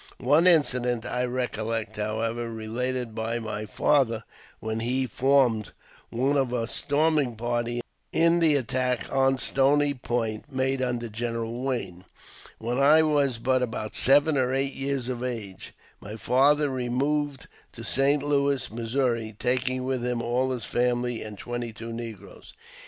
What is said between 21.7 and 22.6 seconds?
two negroes.